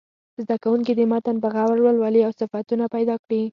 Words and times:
زده 0.41 0.55
کوونکي 0.63 0.93
دې 0.95 1.05
متن 1.11 1.35
په 1.43 1.47
غور 1.53 1.77
ولولي 1.81 2.21
او 2.27 2.31
صفتونه 2.39 2.85
پیدا 2.95 3.15
کړي. 3.23 3.41